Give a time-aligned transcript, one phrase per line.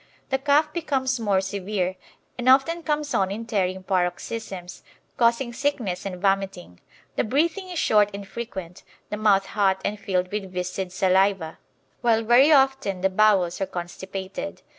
[0.31, 1.95] The cough becomes more severe,
[2.35, 4.81] and often comes on in tearing paroxysms,
[5.15, 6.79] causing sickness and vomiting.
[7.17, 11.59] The breathing is short and frequent, the mouth hot and filled with viscid saliva,
[12.01, 14.63] while very often the bowels are constipated.